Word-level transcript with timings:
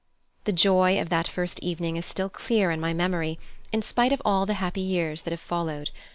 The 0.45 0.51
joy 0.51 0.99
of 0.99 1.09
that 1.09 1.27
first 1.27 1.59
evening 1.59 1.95
is 1.95 2.07
still 2.07 2.27
clear 2.27 2.71
in 2.71 2.79
my 2.81 2.91
memory, 2.91 3.37
in 3.71 3.83
spite 3.83 4.11
of 4.11 4.19
all 4.25 4.47
the 4.47 4.55
happy 4.55 4.81
years 4.81 5.21
that 5.21 5.31
have 5.31 5.39
followed. 5.39 5.91